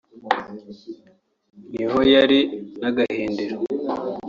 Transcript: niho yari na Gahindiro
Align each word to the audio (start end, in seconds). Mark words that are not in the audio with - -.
niho 1.73 1.99
yari 2.13 2.39
na 2.81 2.89
Gahindiro 2.95 3.57